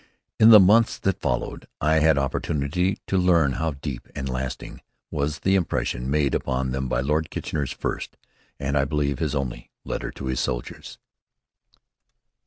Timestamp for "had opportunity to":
1.99-3.19